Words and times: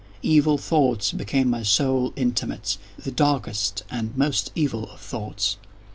Evil 0.23 0.57
thoughts 0.57 1.11
became 1.11 1.47
my 1.47 1.61
sole 1.61 2.11
intimates—the 2.15 3.11
darkest 3.11 3.83
and 3.91 4.17
most 4.17 4.51
evil 4.55 4.89
of 4.89 4.99
thoughts. 4.99 5.57